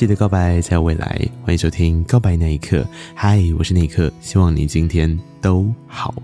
[0.00, 2.78] 记得告白才有未来，欢迎收听《告白那一刻》。
[3.14, 6.14] 嗨，我是那一刻，希望你今天都好。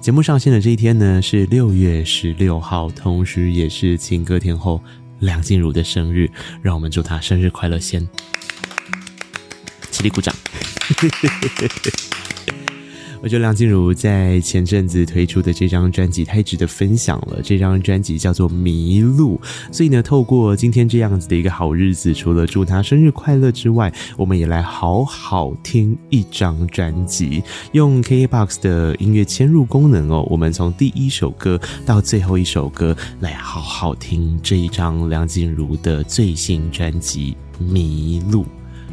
[0.00, 4.82] 节目上线的这一天呢，是六月十六号，同时也是情歌天后
[5.18, 6.30] 梁静茹的生日，
[6.62, 7.78] 让我们祝她生日快乐！
[7.78, 8.08] 先，
[9.90, 10.34] 起立鼓掌。
[13.26, 17.40] 我觉得梁静茹在前阵子推出的这张专辑太值得分享了。
[17.42, 19.36] 这张专辑叫做《迷路》，
[19.76, 27.42] 所以呢，透过今天这样子的一个好日子，除了祝她生日快乐之外，我们也来好好听一张专辑。
[27.72, 38.44] 用 KBox 的音乐嵌入功能哦，我们从第一首歌到最后一首歌来好好听这一张梁静茹的最新专辑《迷路》。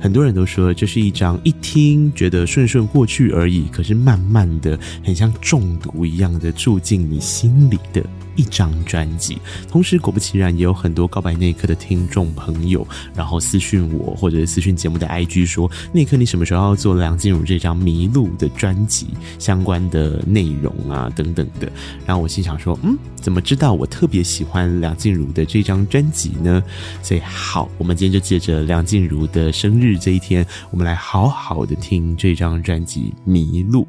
[0.03, 8.03] 很多人都说这是一张一听觉得顺顺过去而已，可是慢慢的很像中毒一样的住进你心里的。
[8.35, 9.37] 一张专辑，
[9.69, 19.05] 同时果不其然，也有很多告白那一刻的听众朋友，然后私讯我或者私讯节目的 IG 说，那一刻你什么时候要做梁静茹这张《迷路》的专辑
[19.37, 21.71] 相关的内容啊等等的？
[22.07, 26.63] 然后我心想说，嗯，怎么知道我特别喜欢梁静茹的这张专辑呢？
[27.03, 33.81] 所以好，我们今天就借着梁静茹的生日这一天，我们来好好的听这张专辑《迷路》。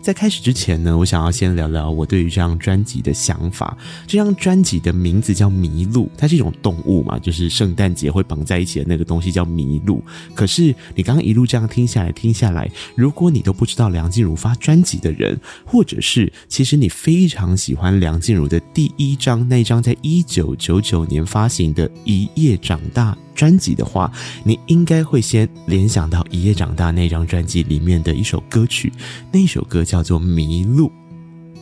[0.00, 3.78] 在开始之前呢，我想要先聊聊我对于这张专辑的想法。
[4.04, 10.02] 这张专辑的名字叫麋鹿，它是一种动物嘛，就是圣诞节会绑在一起的那个东西叫麋鹿。
[10.34, 23.12] 可是你刚刚一路这样听下来，听下来，如果你都不知道梁静茹发专辑的人，或者是其实你非常喜欢梁静茹的第一张那一张在一九九九年发行的《一夜长大》。
[23.34, 24.10] 专辑的话，
[24.44, 28.92] 你应该会先联想到《一夜长大》那张专辑里面的一首歌曲，
[29.30, 30.88] 那首歌叫做《迷路》，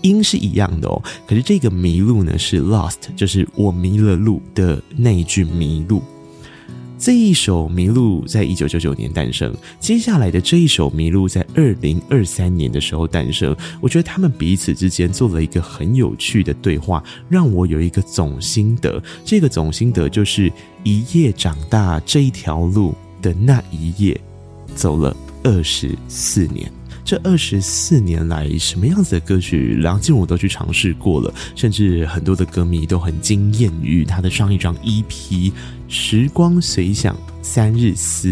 [0.02, 1.02] 音是一样的哦。
[1.26, 6.02] 可是这个“迷路”呢，是 “lost”，就是我迷了路的那一句“迷路”。
[7.00, 13.56] 这一首《迷路》在一九九九年诞生，接下来的这一首《迷路》在二零二三年的时候诞生。
[13.80, 19.02] 我觉得他们彼此之间做了一个很有趣的对话，让我有一个总心得。
[19.24, 20.52] 这个总心得就是
[20.84, 24.20] 一夜长大这一条路的那一夜，
[24.74, 26.70] 走了二十四年。
[27.10, 35.02] 这二十四年来，什么样子的歌曲，梁静茹都去尝试过了，甚至很多的歌迷都很惊艳于她的上一张 EP
[35.88, 38.28] 《时光随想三日思》。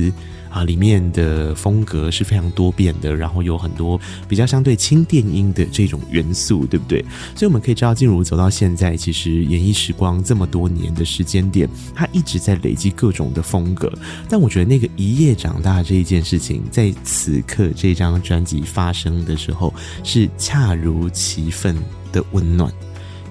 [0.51, 7.05] 啊，里面的风格是非常多变的，然后有很多比较相对轻电音的这种元素，对不对？
[7.35, 13.93] 所以我们可以知道，静茹走到现在，其实演艺时光这么多年的时间点，她一直在累积各种的风格。
[14.29, 19.73] 但我觉得那个一夜长大这一件事情，在此刻这张专辑发生的时候，
[20.03, 21.77] 是恰如其分
[22.13, 22.73] 的温暖，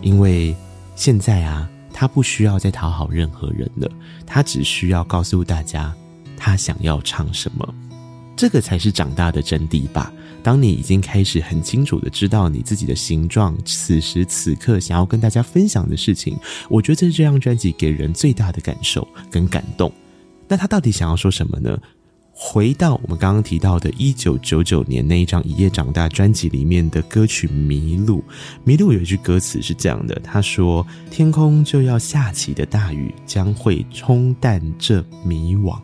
[0.02, 0.56] 因为
[0.96, 3.90] 现在啊，她不需要再讨好任何人了，
[4.26, 5.94] 她只需要告诉大家。
[6.38, 7.76] 他想要唱什么，
[8.38, 10.14] 这个才是长大的真谛吧。
[10.44, 16.38] 当你已经开始很清楚的知道你自己的形状，此时此刻想要跟大家分享的事情，
[16.70, 19.92] 我觉得这张专辑给人最大的感受跟感动。
[20.48, 21.78] 那他到底想要说什么呢？
[22.40, 28.20] 回到我们刚刚提到的1999年那一张《一夜长大》专辑里面的歌曲《迷路》，
[28.64, 35.80] 《迷路》有一句歌词是这样的：他说，天空就要下起的大雨将会冲淡这迷惘。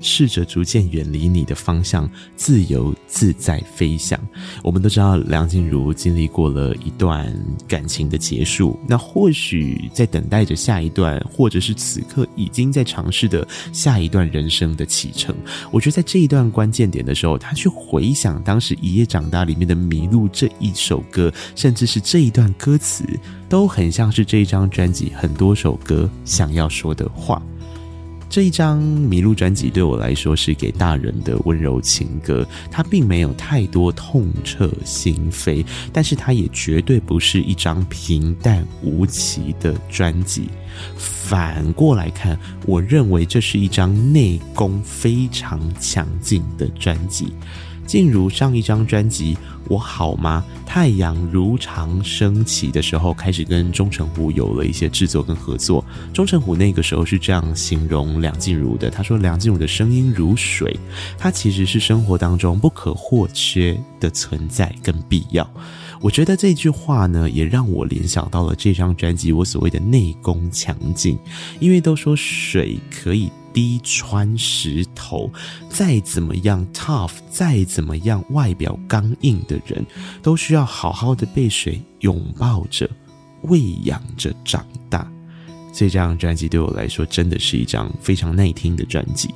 [0.00, 4.18] 试着逐渐远离你的方向，自由自在飞翔。
[4.62, 7.34] 我们都知道梁静茹经历过了一段
[7.66, 15.34] 感情的结束，那或许在等待着下一段，或者是此刻已经在尝试的下一段人生的启程。
[15.70, 23.04] 我觉得在这一段关键点的时候，他去回想当时《一夜长大》里面的《迷路》这一首歌，甚至是这一段歌词，
[23.48, 27.42] 都很像是这一张专辑很多首歌想要说的话。
[28.28, 40.48] 这一张《迷路》专辑对我来说是给大人的温柔情歌，它并没有太多痛彻心扉，但是它也绝对不是一张平淡无奇的专辑。
[40.96, 47.32] 反过来看，我认为这是一张内功非常强劲的专辑。
[47.86, 49.34] 静茹上一张专辑
[49.68, 50.44] 《我好吗？
[50.66, 55.84] 太阳如常升起》的时候，开始跟钟成虎有了一些制作跟合作。
[56.12, 60.76] 钟成虎那个时候是这样形容梁静茹的：他说，梁静茹的声音如水，
[61.16, 65.48] 它其实是生活当中不可或缺的存在跟必要。
[66.00, 71.16] 我觉得这句话呢，也让我联想到了这张专辑我所谓的内功强劲，
[71.60, 73.30] 因为都说水可以。
[73.56, 75.32] 滴穿石头，
[75.70, 79.82] 再怎么样 tough，再怎么样外表刚硬的人，
[80.22, 82.86] 都需要好好的被谁拥抱着、
[83.44, 85.10] 喂养着长大。
[85.72, 89.30] 所以这张专辑对我来说，真的是一张非常耐听的专辑。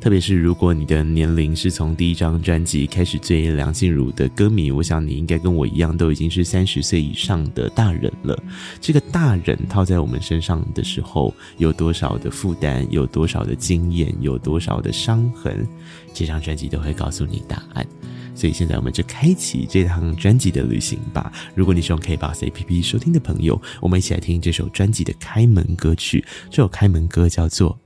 [0.00, 8.40] 特别是如果你的年龄是从第一张专辑开始追梁静茹的歌迷，我想你应该跟我一样，都已经是三十岁以上的大人了。
[8.80, 15.66] 这个大人套在我们身上的时候，有多少的负担，有多少的经验，有多少的伤痕，
[16.12, 17.86] 这张专辑都会告诉你答案。
[18.34, 21.32] 所以现在我们就开启这趟专辑的旅行吧。
[21.54, 26.22] 如果你是用 KBox APP 收听的朋友，我们一起来听这首专辑的开门歌曲。
[26.50, 27.72] 这首开门歌叫做《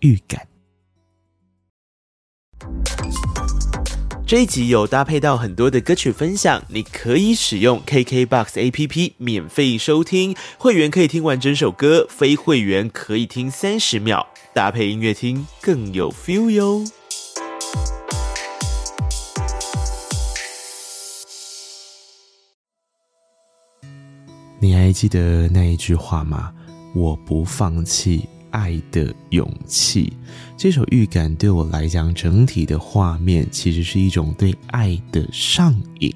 [0.00, 0.42] 预感》。
[4.34, 16.84] 这一集有搭配到很多的歌曲分享，你可以使用 KKBOX APP 免费收听，会员可以听完整首歌，非会员可以听三十秒，搭配音乐听更有 feel 哟。
[24.58, 26.52] 你还记得那一句话吗？
[26.92, 28.28] 我不放弃。
[28.54, 30.12] 爱的勇气，
[30.56, 36.14] 这首预感对我来讲，整体的画面其实是一种对爱的上瘾。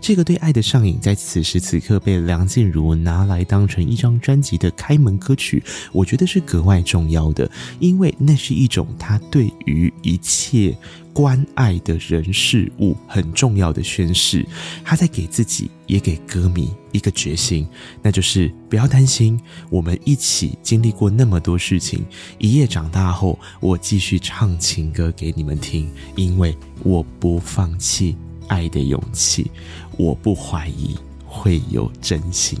[0.00, 5.62] 这个对爱的上瘾，在此时此刻被梁静茹拿来当成一张专辑的开门歌曲，
[5.92, 10.76] 我觉得是格外重要的，因为那是一种她对于一切
[11.18, 14.46] 关爱的人事物很重要的宣誓。
[14.84, 17.66] 他在给自己，也给歌迷一个决心，
[18.00, 19.36] 那就是不要担心，
[19.68, 22.04] 我们一起经历过那么多事情。
[22.38, 28.16] 一夜长大后，我继续唱情歌给你们听，因为我不放弃。
[28.46, 29.50] 爱的勇气，
[29.96, 32.56] 我不怀疑会有真心。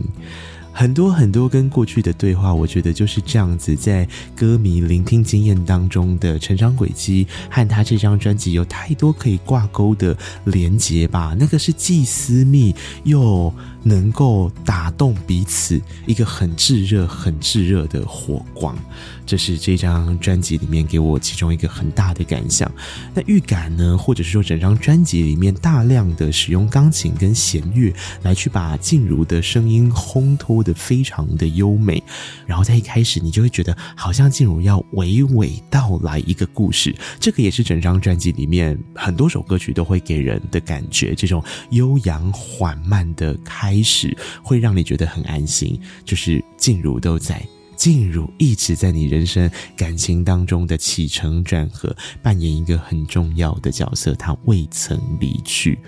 [0.78, 11.34] 很多很多跟过去的对话，我觉得就是这样子，在歌迷聆听经验当中的成长轨迹，和他这张专辑有太多可以挂钩的连结吧。
[11.36, 12.72] 那个是既私密
[13.02, 13.52] 又
[13.82, 18.78] 能够打动彼此，一个很炙热、很炙热的火光。
[19.26, 22.70] 这是这张专辑里面给我其中一个很大的感想。
[23.12, 27.92] 那预感呢，或者是说整张专辑里面大量的使用钢琴跟弦乐
[28.22, 32.02] 来去把静茹的声音烘托非常的优美，
[32.46, 36.94] 然后在一开始你就会觉得好像静茹要娓娓道来一个故事。
[37.20, 47.42] 这个也是整张专辑里面很多首歌曲都会给人的感觉，这种悠扬缓慢的开始会让你觉得很安心，就是静茹都在。
[47.76, 55.78] 静茹一直在你人生感情当中的起承转合扮演一个很重要的角色，她未曾离去。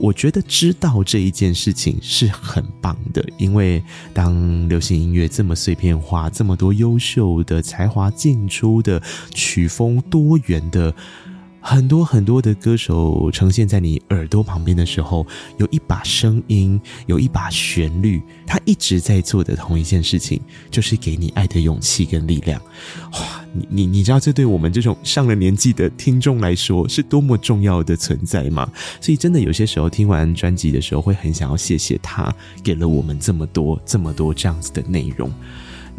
[0.00, 3.82] 我觉得知道这一件事情是很棒的，因为
[4.14, 9.00] 当流行音乐这么碎片化，这么多优秀的才华进出的
[9.34, 10.94] 曲风多元的。
[11.60, 15.26] 很多很多的歌手呈现在你耳朵旁边的时候，
[15.58, 20.40] 有一把声音，有一把旋律，他一直在做的同一件事情，
[20.70, 22.60] 就是给你爱的勇气跟力量。
[23.12, 28.68] 哇，你你你知道这对我们这种上了年纪的听众来说是多么重要的存在吗？
[29.00, 32.34] 所以真的有些时候听完专辑的时候，会很想要谢谢他，
[32.64, 35.30] 给了我们这么多这么多这样子的内容。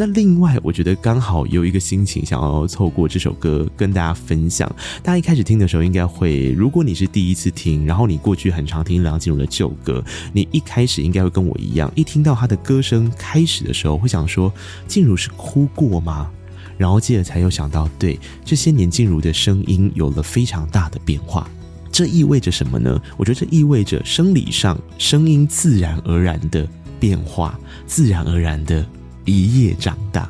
[0.03, 4.67] 那另外，我觉得刚好有一个心情想要透过这首歌跟大家分享。
[5.03, 14.51] 大家一开始听的时候，应该会，如果你是第一次听，然后你过去很常听梁静茹的旧歌，你一开始应该会跟我一样，一听到她的歌声开始的时候，会想说，
[14.87, 16.31] 静茹是哭过吗？
[16.79, 21.47] 然后接着才又想到，对，这些年静茹的声音有了非常大的变化，
[21.91, 22.99] 这意味着什么呢？
[23.17, 26.67] 我觉得这意味着生理上声音自然而然的
[26.99, 28.83] 变化，自然而然的。
[29.25, 30.29] 一夜长大，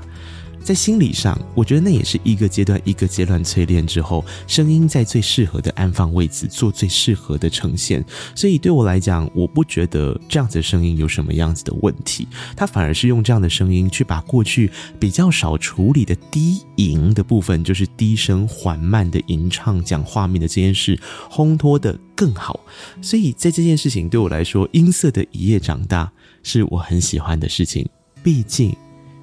[0.63, 8.05] 在心理上，我觉得那也是一个阶段一个阶段淬炼之后，声音在最适合的安放位置做最适合的呈现。
[8.35, 14.69] 所以对我来讲，我不觉得这样子的声音有什么样子的问题，它反而是用这样的声音去把过去
[14.99, 22.59] 比较少处理的低吟的部分，就是低声缓慢的吟唱讲画面的这件事烘托的更好。
[23.01, 26.11] 所以在这件事情对我来说，音色的一夜长大
[26.43, 27.89] 是我很喜欢的事情。
[28.23, 28.75] 毕竟，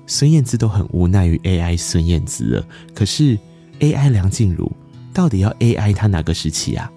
[0.07, 2.67] 孙燕姿都很无奈于 AI 孙燕姿了。
[2.95, 3.39] 可是
[3.81, 4.71] AI 梁静茹
[5.13, 6.91] 到底要 AI 她哪个时期啊？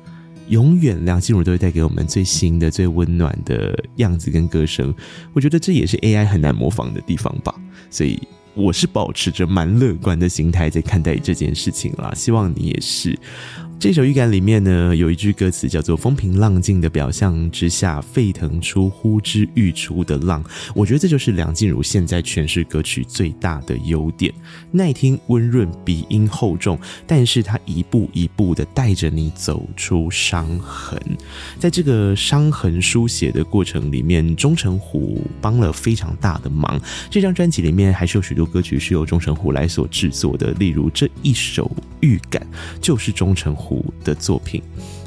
[0.48, 4.94] 永远梁静茹都会带给我们最新的、最温暖的样子跟歌声。
[5.32, 7.56] 我觉得这也是 AI 很难模仿的地方吧。
[7.90, 8.22] 所以
[8.54, 12.12] 我是保持着蛮乐观的心态在看待这件事情啦。
[12.16, 13.18] 希望你也是。
[13.82, 20.46] 这首预感里面呢，有一句歌词叫做“风平浪静的表象之下，沸腾出呼之欲出的浪”。
[20.76, 24.32] 我觉得这就是梁静茹现在诠释歌曲最大的优点：
[24.70, 31.02] 耐听、温润、鼻音厚重，但是她一步一步的带着你走出伤痕。
[31.58, 36.80] 在这个伤痕书写的过程里面，钟成虎帮了非常大的忙。
[37.10, 41.66] 这张专辑里面还是有许多歌曲是由钟成虎来所制作的，例如这一首
[42.02, 42.46] 《预感》
[42.80, 43.71] 就是钟成虎。
[44.04, 44.62] 的作品，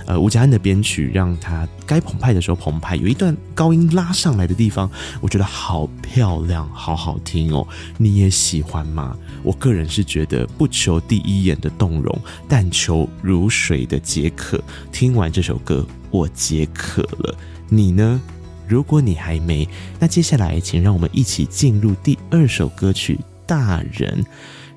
[0.07, 4.91] 呃，吴家恩的编曲让他该澎湃的时候澎湃，有一段高音拉上来的地方，
[5.21, 7.67] 我觉得好漂亮，好好听哦。
[7.99, 9.17] 你也喜欢吗？
[9.43, 12.17] 我个人是觉得不求第一眼的动容，
[12.49, 14.63] 但求如水的解渴。
[14.93, 17.37] 听完这首歌，我解渴了。
[17.69, 18.21] 你呢？
[18.67, 19.69] 如果你还没，
[19.99, 23.17] 那接下来请让我们一起进入第二首歌曲
[23.47, 24.23] 《大人》，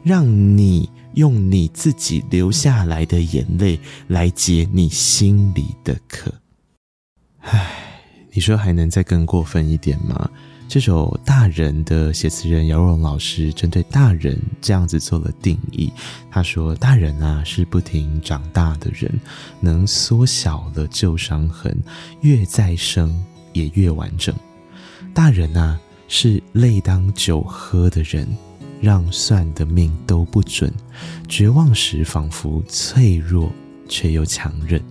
[0.03, 0.27] 让
[0.58, 0.89] 你。
[1.18, 6.32] 用你自己流下来的眼泪来解你心里的渴。
[7.40, 10.30] 唉，你说还能再更过分一点吗？
[10.70, 15.92] 这首《大人》的写词人姚若龙老师针对“大人”这样子做了定义。
[16.30, 19.12] 他说：“大人啊，是不停长大的人，
[19.60, 21.76] 能缩小了旧伤痕，
[22.22, 24.36] 越再生也越完整。
[25.16, 28.28] 大人啊，是泪当酒喝的人。”
[28.81, 30.72] 让算的命都不准，
[31.27, 33.51] 绝望时仿佛脆弱
[33.89, 34.81] 却又强韧。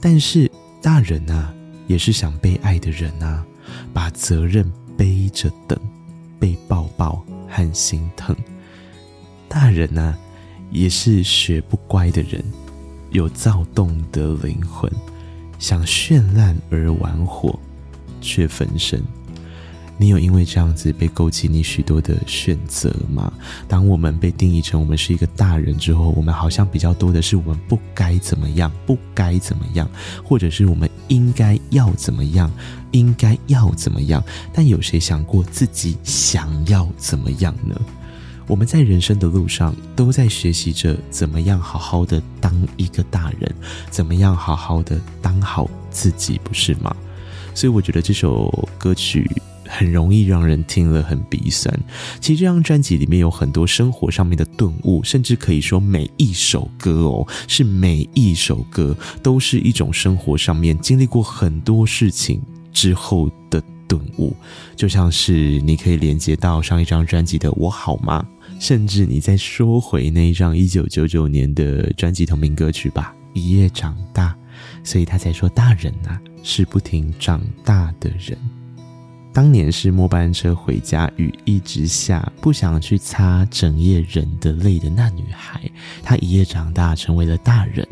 [0.00, 0.50] 但是
[0.82, 1.52] 大人啊，
[1.86, 3.44] 也是想被爱的人啊，
[3.92, 5.78] 把责任背着等，
[6.38, 8.34] 被抱抱和心疼。
[9.48, 10.16] 大人啊，
[10.70, 12.42] 也是学不乖的人，
[13.10, 14.90] 有躁动的灵魂，
[15.58, 17.58] 想绚烂而玩火，
[18.20, 19.02] 却焚身。
[19.96, 23.32] 你有因为这样子被勾起你许多的选择吗？
[23.68, 29.88] 当我们被定义成我们是一个大人之后，我们好像比较多的是我们不该怎么样，不该怎么样，
[30.24, 32.50] 或者是我们应该要怎么样，
[32.90, 34.22] 应该要怎么样。
[34.52, 37.80] 但有谁想过自己想要怎么样呢？
[38.48, 43.54] 我们在人生的路上都在学习着怎么样好好的当一个大人，
[43.90, 46.94] 怎么样好好的当好自己，不是吗？
[47.54, 49.30] 所以我觉得这首歌曲。
[49.76, 51.78] 很容易让人听了很鼻酸。
[52.20, 62.40] 其实这张专辑里面有很多生活上面的顿悟，甚至可以说每一首歌哦，是每一首歌都是一种生活上面经历过很多事情
[62.72, 64.34] 之后的顿悟。
[64.76, 68.24] 就像是你可以连接到上一张专辑的《我好吗》，
[68.64, 74.30] 甚至你再说回那一张一九九九年的专辑同名歌曲吧，《一夜长大》。
[74.84, 78.38] 所以他才说，大人呐，是不停长大的人。
[79.34, 85.60] 当年是末班车回家，雨一直下，不想去擦整夜忍的泪的那女孩，
[86.04, 87.84] 她一夜长大成为了大人。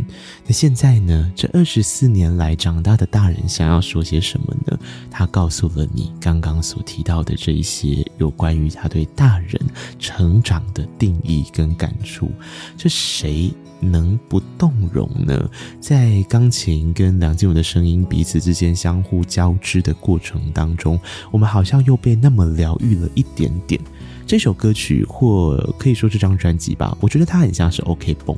[0.47, 1.33] 那现在呢？
[1.35, 4.79] 这二十四年来长大的大人想要说些什么呢？
[5.11, 9.61] 他告诉了你刚刚所提到的这一些有关于他对大人
[9.99, 12.31] 成长的定义跟感触。
[12.79, 13.53] 这谁？
[13.83, 15.51] 能不动容呢？
[15.81, 20.99] 在钢琴跟梁静茹的声音彼此之间相互交织的过程当中，
[21.31, 23.81] 我们好像又被那么疗愈了一点点。
[24.25, 28.35] 这首歌曲或可以说这张专辑吧，我觉得它很像是 OK 绷，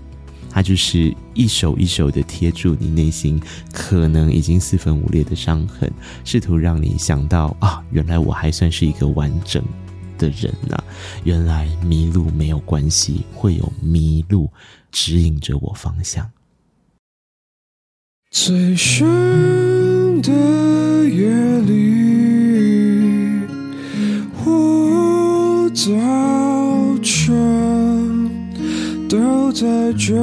[0.50, 3.40] 它就是一首一首的贴住你内心
[3.72, 5.92] 可能已经四分五裂的伤痕，
[6.24, 9.62] 试图让你想到啊，原来我还算是一个完整
[10.16, 10.84] 的人呐、啊，
[11.24, 14.50] 原来迷路没有关系，会有迷路
[14.94, 16.30] 指引着我方向。
[18.30, 20.30] 最深的
[21.08, 21.28] 夜
[21.62, 23.42] 里，
[24.44, 25.82] 我早
[27.02, 28.30] 晨
[29.08, 30.14] 都在这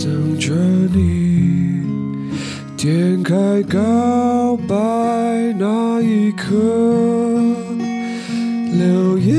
[0.00, 0.52] 等着
[0.92, 1.84] 你。
[2.76, 4.74] 点开告白
[5.56, 6.50] 那一刻，
[8.76, 9.38] 留言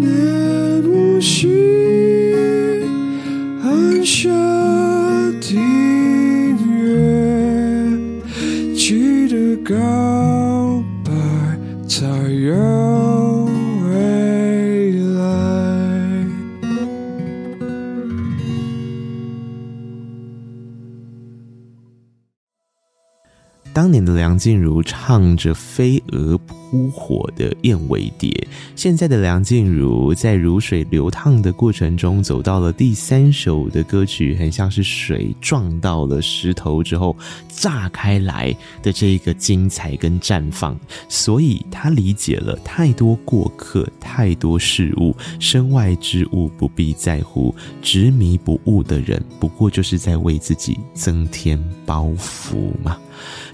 [0.00, 2.05] 能无需。
[11.88, 12.75] 在月
[24.14, 28.30] 梁静茹唱着飞蛾扑火的燕尾蝶，
[28.74, 37.16] 现在的梁静茹在如水流淌的过程中，走到了第三首的歌曲，很像是水撞到了石头之后
[37.48, 40.78] 炸开来的这一个精彩跟绽放。
[41.08, 52.98] 所以她理解了太多过客，太多事物，身外之物不必在乎，执迷不悟的人，不过就是在为自己增添包袱嘛。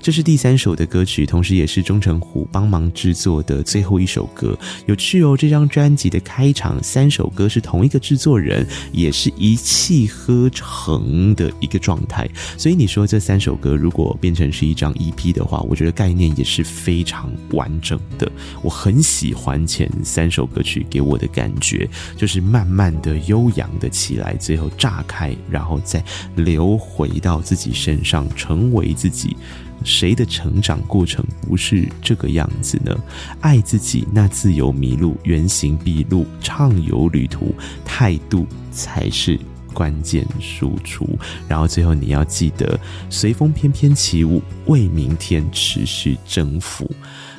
[0.00, 4.58] 这是第三首的歌曲，同时也是钟成虎帮忙制作的最后一首歌。
[4.86, 12.28] 有趣哦，这张专辑的开场三首歌是同一个制作人，也是一气呵成的一个状态。
[12.56, 18.30] 所以你说这三首歌如果变成是一张 EP 的话，我觉得概念也是非常完整的。
[18.62, 26.02] 我很喜欢前三首歌曲给我的感觉，就是慢慢的悠扬的起来，最后炸开，然后再
[26.34, 29.36] 流回到自己身上，成为自己。
[29.84, 32.96] 谁的成长过程不是这个样子呢？
[33.40, 39.38] 爱自己，那自由迷路，原形毕露，畅游旅途，态度才是
[39.72, 41.08] 关键输出。
[41.48, 46.90] 然后最后你要记得，随风翩翩起舞，为明天持续征服。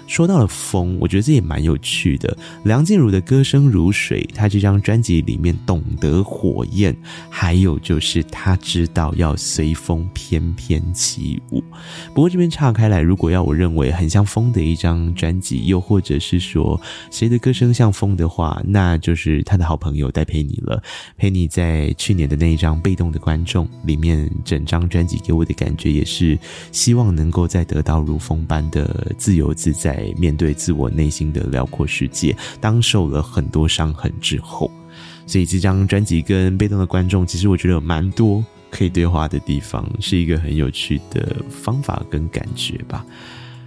[0.07, 2.37] 说到了风，我觉得这也蛮有趣的。
[2.63, 6.95] 梁静茹的歌声如水，她这张专辑里面懂得火焰，
[7.29, 11.63] 还有就是她知道要随风翩翩起舞。
[12.13, 16.79] 不过这边岔开来，如果要我认为很像风的一张专辑，又或者是说
[17.09, 20.81] 谁的歌声像风的话，那就是他的好朋友戴佩妮了。
[21.17, 26.37] 佩妮在去年的那一张《被动的观众》里面，整张专辑给我的感觉也是
[26.71, 29.92] 希望能够再得到如风般的自由自在。
[29.93, 34.71] 在面对自我内心的辽阔世界，当受了很多伤痕之后，
[35.27, 43.05] 所以这张专辑跟被动的观众，其实我觉得有蛮多可以对话的地方，是一个很有趣的方法跟感觉吧。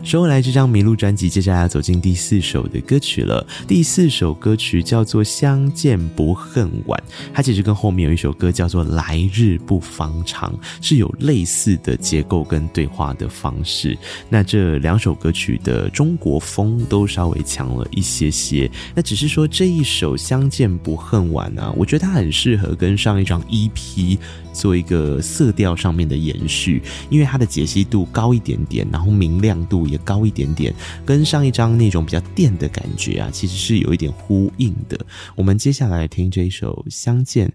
[0.07, 3.45] 说回来，这张《迷路》专辑接下来要走进第四首的歌曲了。
[3.67, 7.03] 第四首歌曲叫做《相见不恨晚》，
[7.35, 13.99] 它其实跟后面有一首歌叫做《来日不方长》是有类似的结构跟对话的方式。
[14.29, 18.71] 那这两首歌曲的中国风都稍微强了一些些。
[18.95, 24.17] 那只是说这一首《相见不恨晚》啊，我觉得它很适合跟上一张 EP。
[24.57, 30.75] 做一个色调上面的延续，因为它的解析度高一点点，然后明亮度也高一点点，
[31.05, 34.99] 跟上一张那种比较电的感觉啊，其实是有一点呼应的。
[35.35, 37.53] 我们接下来听这一首《相见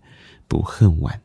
[0.48, 1.15] 不恨晚》。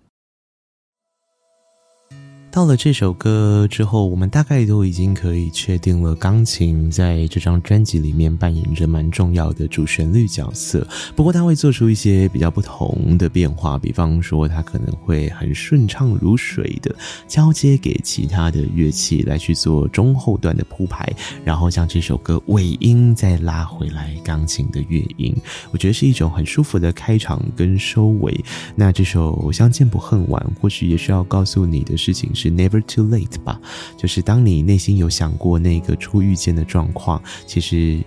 [2.56, 10.88] 到了这首歌之后，我们大概都已经可以确定了，钢琴在这张专辑里面扮演着蛮重要的主旋律角色。
[11.14, 16.96] 不过，它会做出一些比较不同的变化，比方说，它可能会很顺畅如水的
[17.28, 21.06] 交接给其他的乐器来去做中后段的铺排，
[21.44, 25.36] 然后将这首歌尾音再拉回来，钢琴的乐音，
[25.72, 28.34] 我觉得是一种很舒服的开场跟收尾。
[28.74, 32.45] 那这首《相见不恨晚》，或许也需要告诉你的事情是。
[32.50, 33.60] Never too late 吧，
[33.96, 37.98] 就是当你内心有想过那个初遇见的状况，其实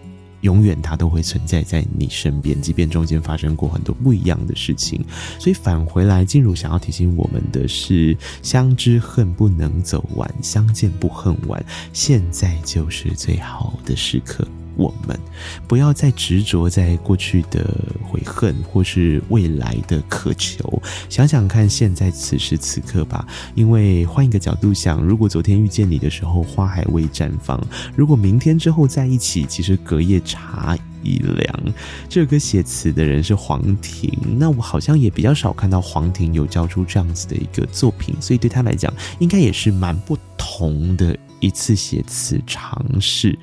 [0.42, 5.04] 永远它都会存在在你身边，即便中间发生过很多不一样的事情。
[5.38, 14.48] 所以返回来，静茹想要提醒我们的是：相知恨不能走完，相见不恨晚，现在就是最好的时刻。
[14.80, 15.20] 我们
[15.68, 17.70] 不要再执着在过去的
[18.02, 20.82] 悔恨，或是未来的渴求。
[21.10, 23.28] 想想看，现在此时此刻吧。
[23.56, 27.60] 因为换一个角度想，如果昨天遇见你的时候，花还未绽放；
[27.94, 31.74] 如果明天之后在一起，其实隔夜茶已凉。
[32.08, 43.38] 这个写词的人是黄庭，那我好像也比较少看到黄庭有交出这样子的一个作品，所以对他来讲，应该也是蛮不同的一次写词尝试。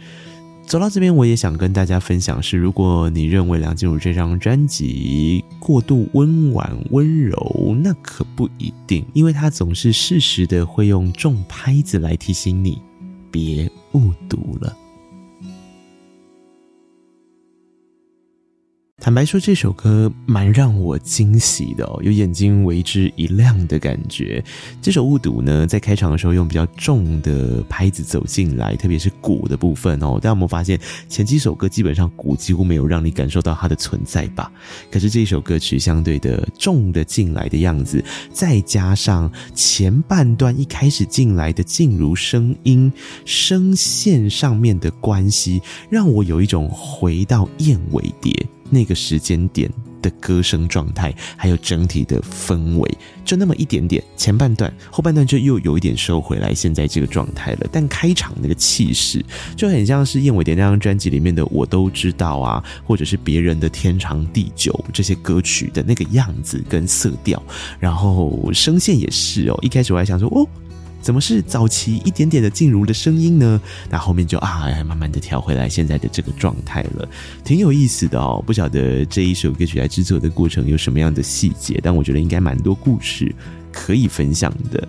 [0.66, 12.83] 走到这边，我也想跟大家分享是：如果你认为梁静茹这张专辑过度温婉温柔，那可不一定，因为她总是适时的会用重拍子来提醒你，
[13.31, 14.76] 别误读了。
[18.98, 24.42] 坦白说，这首歌蛮让我惊喜的哦，有眼睛为之一亮的感觉。
[24.82, 30.14] 这首《误读》呢，在开场的时候用比较重的拍子走进来，特别是鼓的部分哦。
[30.14, 34.50] 大家有没有发现，前几首歌基本上鼓几乎没有让你感受到它的存在吧？
[34.90, 42.90] 可是这首歌曲相对的重的进来的样子，再加上前半段一开始进来的静如声音
[43.24, 48.35] 声线上面的关系，让我有一种回到燕尾蝶。
[48.70, 49.70] 那个时间点
[50.02, 54.02] 的歌声状态，还有整体的氛围，就那么一点点。
[54.16, 57.66] 前半段，后半段就又有一点收回来，现在这个状态了。
[57.70, 59.24] 但开场那个气势，
[59.57, 67.42] 就很像是燕尾蝶那张专辑里面的《我都知道》啊，或者是别人的《天长地久》这些歌曲的那个样子跟色调。
[67.79, 70.46] 然后声线也是哦，一开始我还想说，哦。
[71.07, 73.61] 怎么是早期一点点的静茹的声音呢？
[73.88, 77.09] 那后面就啊，慢慢的调回来现在的这个状态了，
[77.45, 78.42] 挺有意思的哦。
[78.45, 83.33] 不晓得这一首歌曲来制作的过程有什么样的细节，但我觉得应该蛮多故事
[83.73, 84.81] 可以分享的。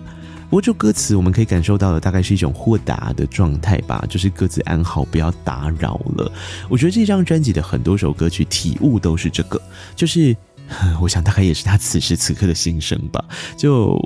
[0.50, 6.32] 不过就歌词，我们可以感受到的大概是一种豁达的状态吧，就是各自安好，不要打扰了。
[6.68, 9.62] 我觉得这张专辑的很多首歌曲体悟都是这个，
[9.94, 10.36] 就是。
[11.00, 13.24] 我想大概也是他此时此刻的心声吧。
[13.56, 13.96] 就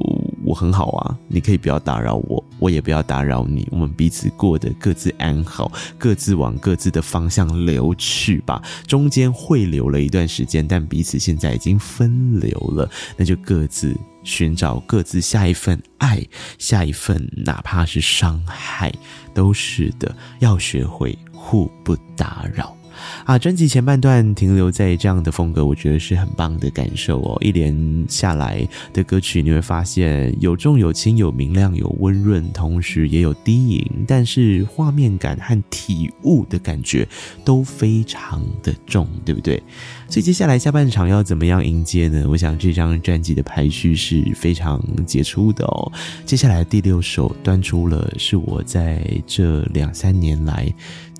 [0.44, 8.62] 我很好啊，你可以不要打扰我，我也不要打扰你，我们彼此过得各自安好，各自往各自的方向流去吧。
[8.86, 16.24] 中间会流了一段时间，但彼此现在已经分流了，那就各自寻找各自下一份爱，
[16.58, 18.92] 下一份哪怕是伤害，
[19.34, 22.76] 都是的，要学会互不打扰。
[23.24, 27.38] 啊，专辑前半段停留在这样的风格，我觉得是很棒的感受哦。
[27.40, 37.06] 一连下来的歌曲，你会发现有重有轻，有明亮有温润，同时也有低吟，但是画面感和体悟的感觉
[37.44, 39.62] 都非常的重，对不对？
[40.08, 42.26] 所以接下来下半场要怎么样迎接呢？
[42.28, 45.92] 我想这张专辑的排序是非常杰出的哦。
[46.26, 50.72] 接下来第六首端出了，是我在这两三年来。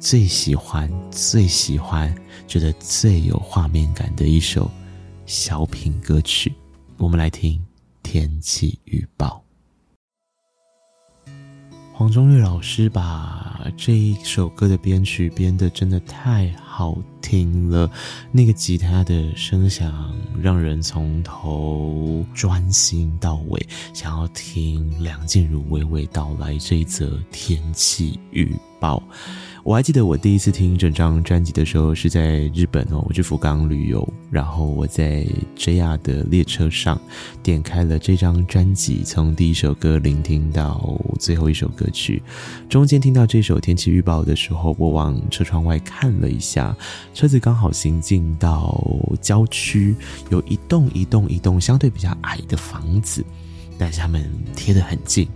[0.03, 2.13] 最喜欢、最喜欢、
[2.49, 4.69] 觉得最有画面感的一首
[5.27, 6.53] 小品歌曲，
[6.97, 7.57] 我们来听
[8.03, 9.41] 《天气预报》。
[11.95, 17.89] 黄中岳老师把这一首歌的编曲编得真的太好听了，
[18.33, 20.13] 那个吉他的声响
[20.43, 29.01] 让人从头专心到尾，想要听梁静茹娓娓道来这一则天气预报。
[29.65, 35.25] 我还记得我第一次听整张专辑的时候是在日本哦，我去福冈旅游，然后我在
[35.57, 37.01] JR 的列车上
[37.45, 42.21] 点开了这张专辑，从第一首歌聆听到最后一首歌曲，
[42.69, 46.77] 中间听到这首天气预报的时候，我往车窗外看了一下，
[47.15, 48.85] 车子刚好行进到
[49.21, 49.95] 郊区，
[50.31, 53.25] 有一栋一栋一栋相对比较矮的房子，
[53.79, 55.29] 但是他们贴得很近。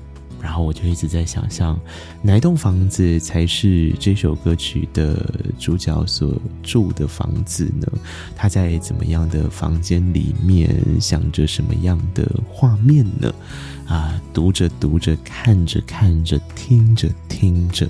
[0.46, 1.76] 然后我就一直在想象，
[2.22, 5.28] 哪一栋房子才是这首歌曲的
[5.58, 7.88] 主角所住的房子呢？
[8.36, 13.34] 他在怎么样的房间里面想着什么样的画面呢？
[13.88, 17.88] 啊，读着读着，看着看着，听着听着，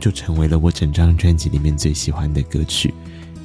[0.00, 2.94] 就成为了我整张专辑里面最喜欢的歌曲。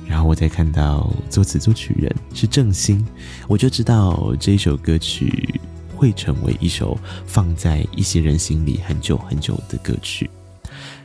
[0.07, 3.05] 然后我再看到作词作曲人是郑兴，
[3.45, 5.59] 我就知道这首歌曲。
[5.97, 10.29] 会成为一首放在一些人心里很久很久的歌曲。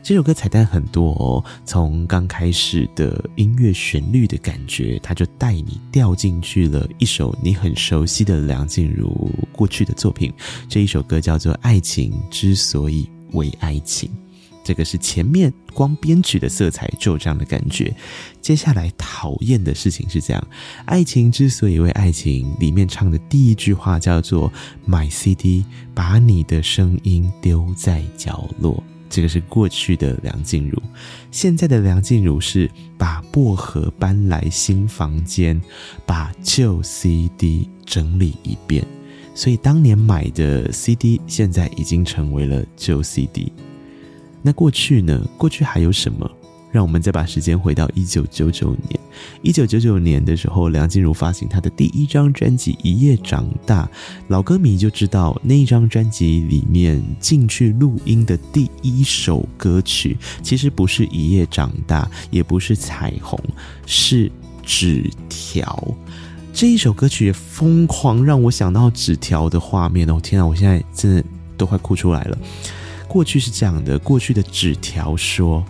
[0.02, 10.32] 这首歌彩蛋很多哦，从刚开始的音乐旋律的感觉，它就带你掉进去了一首你很熟悉的梁静茹过去的作品。
[10.68, 14.10] 这一首歌叫做《爱情之所以为爱情》。
[14.64, 17.94] 这个是前面光编曲的色彩就有这样的感觉，
[18.40, 20.48] 接下来讨厌的事情是这样：
[20.84, 24.52] 爱情之所以为爱情，里面唱的第一句话叫做
[24.86, 30.80] “My CD，把你的声音丢在角落”，这个是过去的梁静茹。
[31.30, 35.60] 现在的梁静茹是把薄荷搬来新房间，
[36.06, 38.86] 把旧 CD 整理一遍，
[39.34, 43.52] 所以当年买的 CD 现在已经成为了旧 CD。
[44.42, 45.24] 那过去呢？
[45.38, 46.30] 过去还有什么？
[46.70, 48.98] 让我们再把时间回到一九九九年。
[49.42, 53.84] 一九九九年的时候，梁静茹发行她的第一张专辑《一夜长大》，
[54.28, 63.38] 老歌迷就知道那一张专辑里面进去录音的第一首歌曲，其实不是《一夜长大》，也不是《彩虹》，
[63.84, 64.28] 是
[64.64, 65.66] 《纸条》。
[66.54, 70.18] 这一首歌曲也疯狂让我想到纸条的画面哦！
[70.22, 71.24] 天啊，我现在真的
[71.58, 72.38] 都快哭出来了。
[73.12, 75.62] 过去是这样的，过去的纸条说：“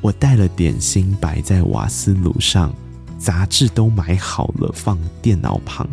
[0.00, 2.72] 我带了点心摆在瓦斯炉上，
[3.18, 5.84] 杂志都买好了放电脑旁，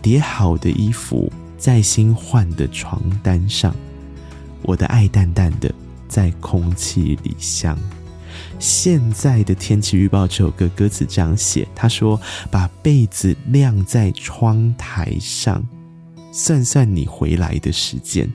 [0.00, 3.74] 叠好的衣服在新换的床单上，
[4.62, 5.74] 我的爱淡淡的
[6.06, 7.76] 在空气里香。”
[8.60, 15.66] 现在的天气预报这首歌歌词这样写：“他说把被子晾在窗台上，
[16.30, 18.30] 算算你回来的时间。”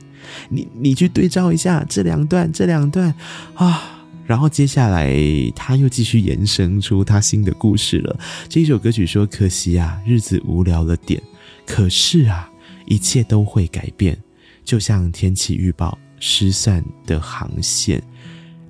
[0.48, 3.14] 你你去对照一下这两段，这两段
[3.54, 5.14] 啊，然后接下来
[5.54, 8.18] 他又继续延伸出他新的故事了。
[8.48, 11.22] 这一首歌曲说：“可惜啊，日子无聊了点。
[11.66, 12.50] 可是啊，
[12.86, 14.16] 一切都会改变，
[14.64, 18.02] 就像天气预报失散的航线。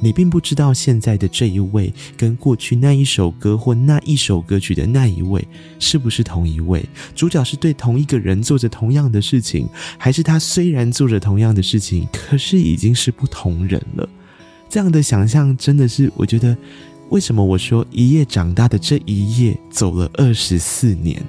[0.02, 5.46] 你并不知道现在的这一位跟过去那一首歌或那一首歌曲的那一位
[5.78, 6.84] 是不是同一位？
[7.14, 14.08] 主角是对同一个人做着同样的事情，还是他虽然做着同样的事情，可是已经是不同人了？”
[14.68, 16.56] 这样的想象真的是，我觉得，
[17.10, 21.22] 为什么我说一夜长大的这一夜走了二十四年，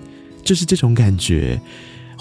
[0.43, 1.61] 就是这种感觉。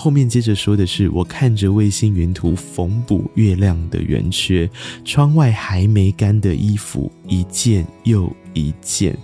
[0.03, 4.69] 后面接着说的是，我看着卫星云图缝补月亮的圆缺，
[5.05, 9.17] 窗外还没干的衣服一件又一件。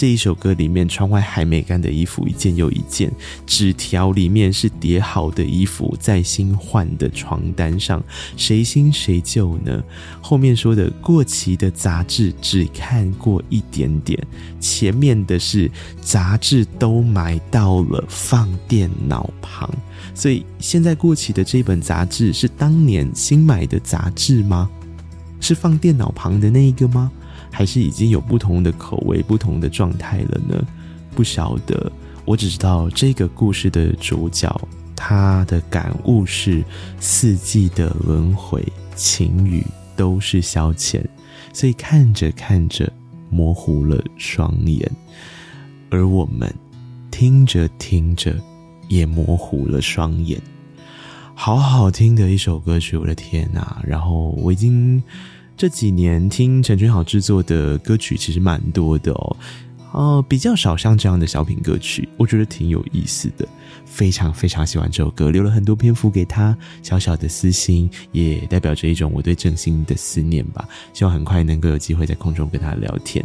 [0.00, 3.12] 这一首歌里面，窗外还没干的衣服一件又一件，
[3.44, 8.02] 纸条里面是叠好的衣服，在新换的床单上，
[8.34, 9.84] 谁新谁旧呢？
[10.22, 14.18] 后面说的过期的杂志只看过一点点，
[14.58, 19.70] 前面的是杂志都买到了放电脑旁，
[20.14, 24.70] 所以现在过期的这本杂志是当年新买的杂志吗？
[25.40, 27.12] 是放电脑旁的那一个吗？
[27.50, 30.64] 还是已经有不同的口味、不同的状态了呢？
[31.14, 31.90] 不晓得。
[32.24, 36.62] 我只知道这个故事的主角，他的感悟是
[37.00, 39.64] 四季的轮回，晴雨
[39.96, 41.02] 都是消遣，
[41.52, 42.92] 所以看着看着
[43.30, 44.88] 模糊了双眼，
[45.90, 46.54] 而我们
[47.10, 48.36] 听着听着
[48.88, 50.40] 也模糊了双眼。
[51.34, 53.82] 好好听的一首歌曲，我的天哪！
[53.82, 55.02] 然后我已经。
[55.60, 59.36] 这几年听陈君豪制作的歌曲其实蛮多的哦，
[59.92, 63.46] 呃，比较少像这样的小品歌曲，我觉得挺有意思的，
[63.84, 73.24] 非常非常喜欢这首歌，留了很多篇幅给他，小小的私心，也代表着一种我对郑兴的思念吧，希望很快能够有机会在空中跟他聊天。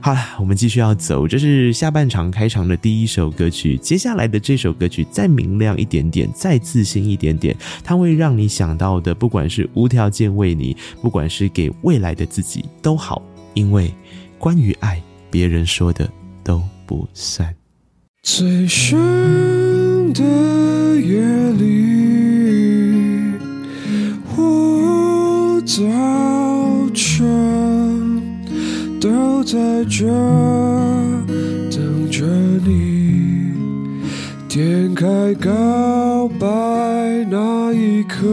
[0.00, 1.26] 好了，我们继续要走。
[1.26, 13.22] 这是下半场开场的第一首歌曲，接下来的这首歌曲再明亮一点点，再自信一点点，它会让你想到的，不管是无条件为你，不管是给未来的自己都好，
[13.54, 13.90] 因为
[14.38, 16.08] 关于爱，别人说的
[16.42, 17.54] 都不算。
[18.22, 20.22] 最深的
[21.00, 21.20] 夜
[21.52, 23.34] 里，
[24.36, 25.82] 我早
[26.94, 27.48] 晨。
[29.00, 30.04] 都在这
[31.70, 32.26] 等着
[32.66, 33.52] 你，
[34.48, 36.46] 点开告白
[37.30, 38.26] 那一刻，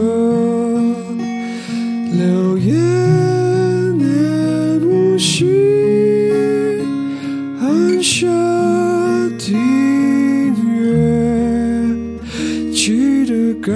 [2.12, 5.46] 留言念无心，
[9.46, 9.54] 订
[10.66, 10.90] 阅，
[12.72, 13.70] 记得告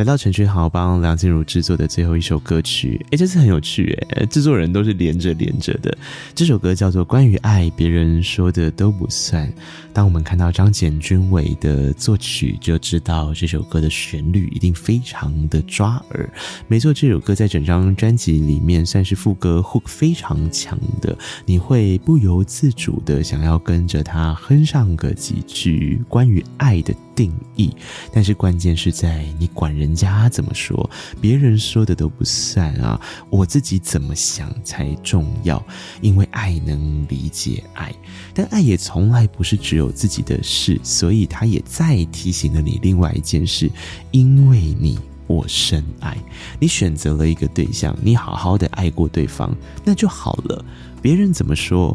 [0.00, 5.94] 来到陈君豪帮梁静茹制作的最后一首歌曲，诶，这次很有趣诶，制作人都是连着连着的。
[6.34, 9.52] 这首歌叫做《关于爱》，别人说的都不算。
[9.92, 16.26] 当我们看到张简君伟的作曲，就知道这首歌的旋律一定非常的抓耳。
[16.66, 27.70] 没错，这首歌在整张专辑里面算是副歌 hook 非常强的，你会不由自主的想要跟着他哼上个几句关于爱的定义。
[28.12, 29.90] 但是关键是在你管人。
[30.00, 30.88] 家怎么说，
[31.20, 32.98] 别人说的都不算啊！
[33.28, 35.62] 我自己怎么想才重要，
[36.00, 37.92] 因为爱能理解爱，
[38.32, 43.70] 但爱也从来不是只有自己的事，所以他也再提醒了你另外一件事：
[44.10, 46.16] 因为你我深爱，
[46.58, 49.54] 你选择了一个对象，你好好的爱过对方，
[49.84, 50.64] 那就好了。
[51.02, 51.94] 别人怎么说，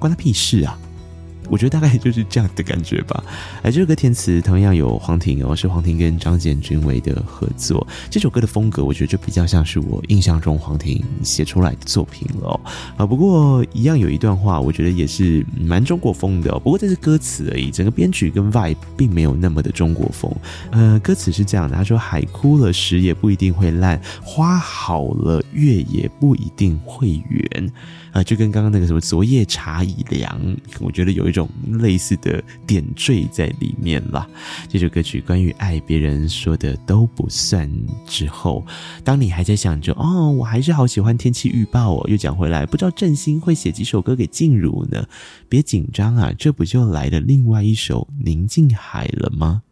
[0.00, 0.76] 关他屁事啊！
[1.50, 3.22] 我觉得大概就是这样的感觉吧。
[3.62, 7.86] 而 这首歌填词同样有黄婷哦，是黄婷跟张简君伟的合作。
[8.10, 12.60] 这首歌的风格，我觉得就比较像是我印象中黄婷写出来的作品了。
[12.96, 16.58] 啊，不过一样有一段话，我觉得也是蛮中国风的。
[16.60, 20.30] 不过这是歌词而已，整个编曲跟 vibe 并没有那么的中国风。
[20.70, 27.72] 呃，歌词是这样的，他说：“海枯了，石也不一定会烂；花好了，月也不一定会圆。”
[28.16, 34.26] 啊，就跟刚刚那个什么“昨夜茶已凉”，我觉得有一种类似的点缀在里面啦。
[34.70, 37.70] 这首歌曲关于爱，别人说的都不算。
[38.06, 38.64] 之后，
[39.04, 45.06] 当你还在想着“哦，我还是好喜欢天气预报哦”，又讲回来，不知道郑兴会写几首歌给静茹呢？
[45.46, 49.62] 别紧张啊，这不就来了另外一首《宁静海》了吗？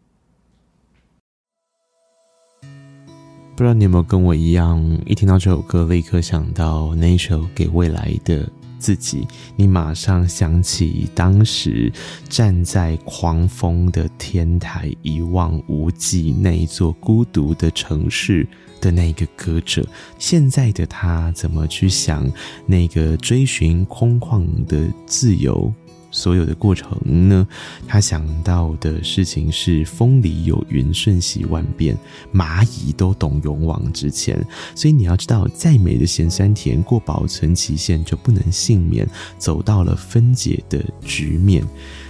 [3.55, 8.45] 不知道你有没有跟我一样，一听到这首歌，立刻想到那首给未来的
[8.77, 11.89] 自己，你马上想起当时
[12.27, 18.45] 站在狂风的天台一望无际那一座孤独的城市
[18.81, 19.87] 的那个歌者，
[20.19, 22.29] 现在的他怎么去想
[22.65, 25.73] 那个追寻空旷的自由？
[26.11, 27.47] 所有的过程呢，
[27.87, 31.97] 他想到的事情是风里有云，瞬息万变，
[32.33, 34.41] 蚂蚁都懂勇往直前。
[34.73, 41.63] 所以你要知道，再美的咸酸甜，过保存期限就不能幸免，走到了分解的局面。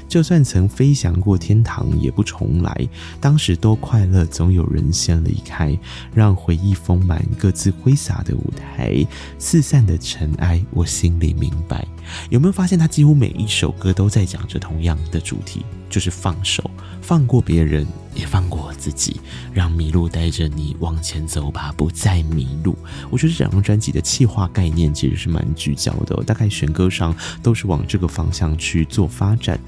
[0.07, 2.87] 就算曾飞翔过天堂，也不重来。
[3.19, 5.75] 当时多快乐，总有人先离开，
[6.13, 9.03] 让回忆丰满各自挥洒的舞台。
[9.39, 11.87] 四散的尘埃，我心里明白。
[12.29, 16.69] 有没有发现，他几乎每一首歌都在讲着同样的主题，就是放手，
[17.01, 19.19] 放过别人，也放过我自己，
[19.53, 22.77] 让迷路带着你往前走吧，不再迷路。
[23.09, 29.59] 我觉得这两张专辑的气化概念其实是蛮聚焦的，大概选歌上都是往这个方向去做发展。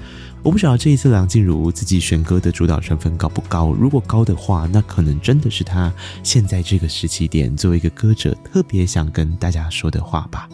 [0.42, 3.72] 我不晓得这一次梁静茹自己选歌的主导成分高不高？
[3.72, 10.48] 如果高的话，那可能真的是她现在这个时期点作为一个歌者特别想跟大家说的话吧。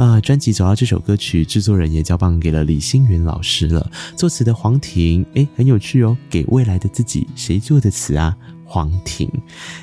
[0.00, 3.92] 啊，专辑走到这首歌曲，制作人也交棒给了李星云老师了。
[4.16, 8.34] 作词的黄婷，诶，很有趣哦，给未来的自己，谁做的词啊？
[8.64, 9.30] 黄婷，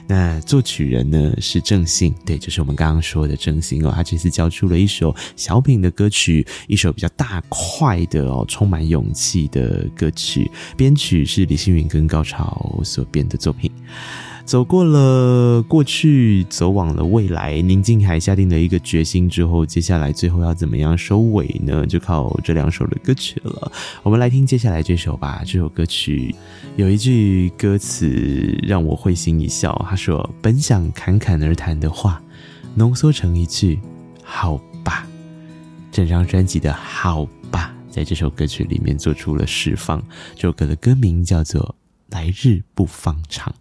[0.07, 3.91] 那作曲人呢是郑信，对，就是我们刚刚说的郑信哦。
[3.93, 10.49] 他这次交出了一首小品的歌曲，一首比较大块的哦，充满勇气的歌曲。
[10.75, 13.71] 编曲是李星云跟高潮所编的作品。
[14.47, 17.59] 走过了过去，走往了未来。
[17.59, 21.85] 宁静海下定了一个决心之后，接下来最后要怎么样收尾呢？
[21.85, 23.69] 就靠这两首的歌曲了。
[24.03, 25.43] 我们来听接下来这首吧。
[25.45, 26.33] 这首歌曲
[26.77, 32.23] 有一句歌词让我会心一笑，他说：“本想侃侃而谈的话，
[32.73, 33.77] 浓缩成一句
[34.23, 35.05] ‘好吧’。”
[35.91, 40.01] 整张专辑的“好吧”在这首歌曲里面做出了释放。
[40.35, 41.75] 这首歌的歌名叫做
[42.15, 43.53] 《来日不方长》。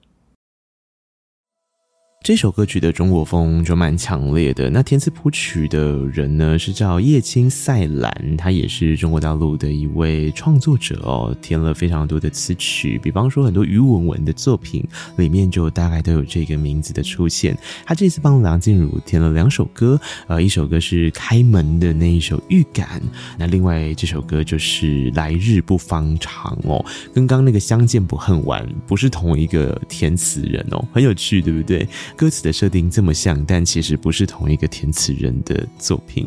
[2.26, 4.68] 这首歌曲的中国风就蛮强烈的。
[4.68, 14.84] 那填词谱曲的人呢，是叫叶青赛兰，他也是中国大陆的一位创作者哦，填了非常多的词曲，比方说很多于文文的作品
[15.18, 17.56] 里面就大概都有这个名字的出现。
[17.84, 23.00] 他这次帮梁静茹填了两首歌，呃，一首歌是开门的那一首预感，
[23.38, 26.84] 那另外这首歌就是来日不方长哦，
[27.14, 31.86] 跟刚那个相见不恨晚不是同一个填词人哦，很有趣，对不对？
[32.16, 36.26] 歌词的设定这么像，但其实不是同一个填词人的作品。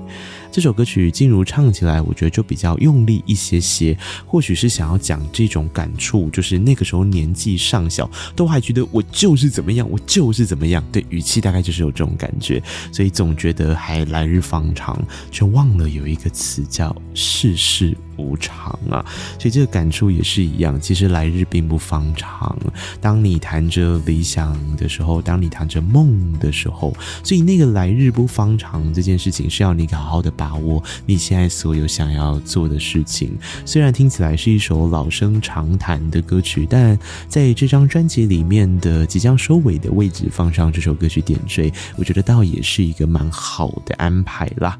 [0.52, 19.06] 这首歌曲静茹唱起来，我觉得就比较用力一些些，或许是想要讲这种感触，就是那个时候年纪尚小，都还觉得我就是怎么样，我就是怎么样，对，语气大概就是有这种感觉，所以总觉得还来日方长，却忘了有一个词叫世事无常啊，
[19.38, 22.58] 所以这个感触也是一样，其实来日并不方长。
[23.00, 26.92] 当你谈着理想的时候，当你谈着梦的时候，
[27.24, 30.34] 所以那个来日不方长这件事情是要你好好的。
[30.40, 33.38] 把握你现在所有想要做的事情。
[33.66, 36.98] 虽然听起来是一首老生常谈的歌曲，但
[37.28, 44.80] 在这张专辑里面的即将收尾的位置放上这首歌曲点缀，我觉得倒也是一个蛮好的安排啦。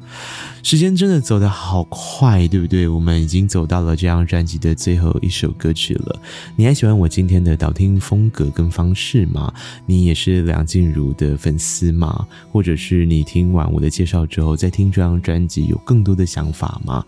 [0.62, 2.88] 时间真的走得好快，对不对？
[2.88, 6.18] 我们已经走到了这张专辑的最后一首歌曲了。
[6.56, 9.52] 你还喜欢我今天的导听风格跟方式吗？
[9.84, 12.26] 你也是梁静茹的粉丝吗？
[12.50, 17.04] 或者是你听完我的介绍之后，再听这张专己有更多的想法吗？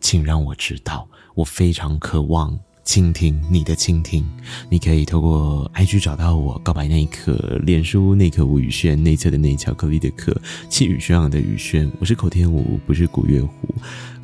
[0.00, 2.58] 请让我知道，我非常渴望。
[2.88, 4.24] 倾听你的倾听，
[4.70, 10.34] 你可以透过 IG 找到我，告白那一刻，脸书那颗吴宇轩内侧的那巧克力的颗，
[10.70, 13.74] 气宇轩昂的宇轩，我是口天吴，不是古月胡，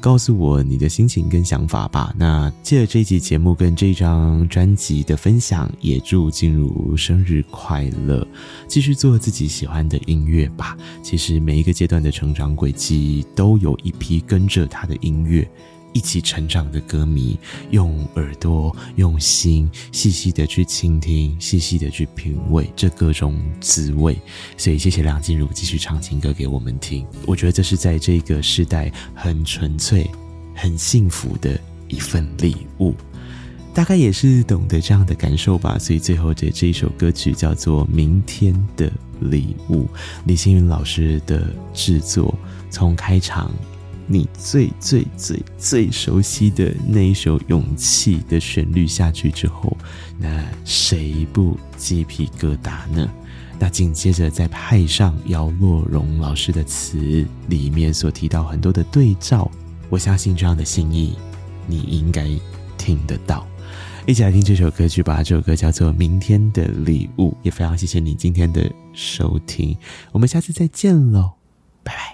[0.01, 2.15] 告诉我你的心情跟想法吧。
[2.17, 8.27] 那借着这一集节目跟这张专辑的分享，也祝静茹生日快乐，
[8.67, 10.75] 继续做自己喜欢的音乐吧。
[11.03, 15.47] 其实每一个阶段的成长轨迹，都有一批跟着他的音乐。
[15.95, 17.39] 一起成长的歌迷，
[17.71, 24.19] 用耳朵、用心，细细的去倾听，细细的去品味这各种滋味。
[24.59, 27.07] 所以，谢谢梁静茹继续唱情歌给我们听。
[27.27, 30.11] 我觉得这是在这个时代很纯粹、
[30.55, 32.93] 很幸福的一份礼物。
[33.73, 35.79] 大概也是懂得这样的感受吧。
[35.79, 39.85] 所以，最后的这一首歌曲叫做《明天的礼物》，
[40.27, 42.37] 李星云老师的制作，
[42.69, 43.49] 从开场。
[44.07, 49.77] 你最最最最熟悉的那一首勇气的旋律下去之后，
[50.19, 53.11] 那谁不鸡皮疙瘩呢？
[53.59, 59.51] 那紧接着再派上姚若龙老师的词，里面所提到很多的对照，
[59.89, 61.17] 我相信这样的心意，
[61.67, 62.29] 你应该
[62.77, 63.47] 听得到。
[64.07, 69.75] 一起来听这首歌曲吧，这首歌叫做《明天的礼物》，也非常谢谢你今天的收听，
[70.13, 71.33] 我们下次再见喽，
[71.83, 72.14] 拜拜。